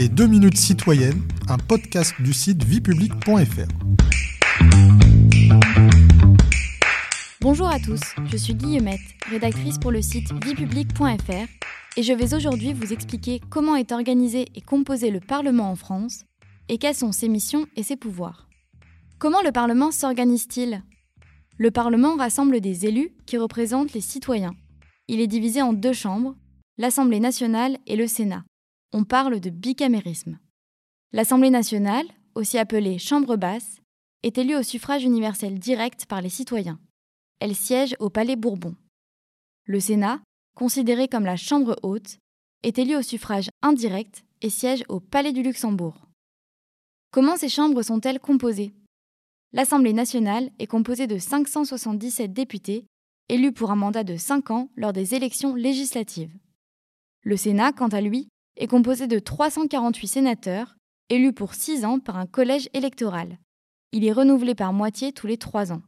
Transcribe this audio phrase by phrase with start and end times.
[0.00, 3.68] Les 2 minutes citoyennes, un podcast du site viepublic.fr.
[7.42, 11.48] Bonjour à tous, je suis Guillemette, rédactrice pour le site viepublic.fr
[11.98, 16.24] et je vais aujourd'hui vous expliquer comment est organisé et composé le Parlement en France
[16.70, 18.48] et quelles sont ses missions et ses pouvoirs.
[19.18, 20.82] Comment le Parlement s'organise-t-il?
[21.58, 24.54] Le Parlement rassemble des élus qui représentent les citoyens.
[25.08, 26.36] Il est divisé en deux chambres,
[26.78, 28.44] l'Assemblée nationale et le Sénat.
[28.92, 30.40] On parle de bicamérisme.
[31.12, 33.80] L'Assemblée nationale, aussi appelée Chambre basse,
[34.24, 36.80] est élue au suffrage universel direct par les citoyens.
[37.38, 38.74] Elle siège au Palais Bourbon.
[39.64, 40.20] Le Sénat,
[40.56, 42.18] considéré comme la Chambre haute,
[42.64, 46.08] est élu au suffrage indirect et siège au Palais du Luxembourg.
[47.12, 48.74] Comment ces chambres sont-elles composées?
[49.52, 52.86] L'Assemblée nationale est composée de 577 députés
[53.28, 56.36] élus pour un mandat de 5 ans lors des élections législatives.
[57.22, 60.76] Le Sénat, quant à lui, est composé de 348 sénateurs,
[61.08, 63.38] élus pour 6 ans par un collège électoral.
[63.92, 65.82] Il est renouvelé par moitié tous les 3 ans.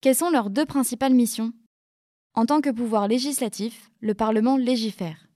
[0.00, 1.52] Quelles sont leurs deux principales missions?
[2.34, 5.28] En tant que pouvoir législatif, le Parlement légifère,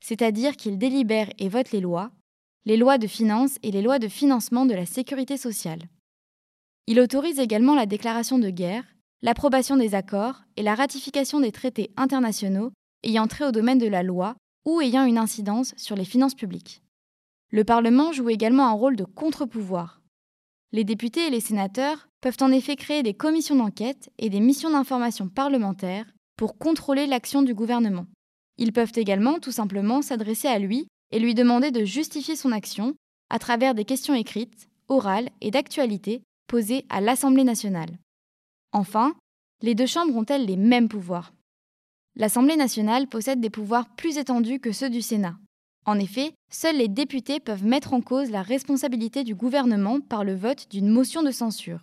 [0.00, 2.10] c'est-à-dire qu'il délibère et vote les lois,
[2.64, 5.82] les lois de finances et les lois de financement de la sécurité sociale.
[6.86, 8.84] Il autorise également la déclaration de guerre,
[9.22, 14.02] l'approbation des accords et la ratification des traités internationaux ayant trait au domaine de la
[14.02, 16.82] loi ou ayant une incidence sur les finances publiques.
[17.50, 20.02] Le Parlement joue également un rôle de contre-pouvoir.
[20.72, 24.70] Les députés et les sénateurs peuvent en effet créer des commissions d'enquête et des missions
[24.70, 28.06] d'information parlementaires pour contrôler l'action du gouvernement.
[28.58, 32.94] Ils peuvent également tout simplement s'adresser à lui et lui demander de justifier son action
[33.30, 37.98] à travers des questions écrites, orales et d'actualité posées à l'Assemblée nationale.
[38.72, 39.14] Enfin,
[39.62, 41.32] les deux chambres ont-elles les mêmes pouvoirs?
[42.16, 45.36] l'Assemblée nationale possède des pouvoirs plus étendus que ceux du Sénat.
[45.84, 50.34] En effet, seuls les députés peuvent mettre en cause la responsabilité du gouvernement par le
[50.34, 51.80] vote d'une motion de censure.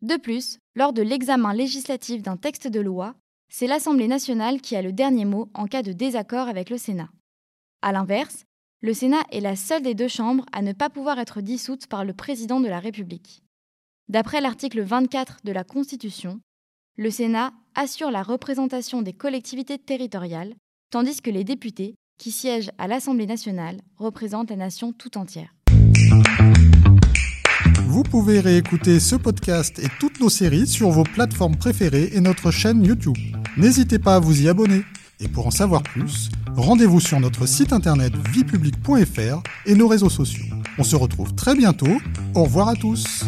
[0.00, 3.14] De plus, lors de l'examen législatif d'un texte de loi,
[3.50, 7.10] c'est l'Assemblée nationale qui a le dernier mot en cas de désaccord avec le Sénat.
[7.82, 8.44] A l'inverse,
[8.80, 12.04] le Sénat est la seule des deux chambres à ne pas pouvoir être dissoute par
[12.04, 13.42] le président de la République.
[14.08, 16.40] D'après l'article 24 de la Constitution,
[16.98, 20.54] le Sénat assure la représentation des collectivités territoriales,
[20.90, 25.54] tandis que les députés, qui siègent à l'Assemblée nationale, représentent la nation tout entière.
[27.86, 32.50] Vous pouvez réécouter ce podcast et toutes nos séries sur vos plateformes préférées et notre
[32.50, 33.16] chaîne YouTube.
[33.56, 34.82] N'hésitez pas à vous y abonner.
[35.20, 40.44] Et pour en savoir plus, rendez-vous sur notre site internet viepublic.fr et nos réseaux sociaux.
[40.78, 42.00] On se retrouve très bientôt.
[42.34, 43.24] Au revoir à tous.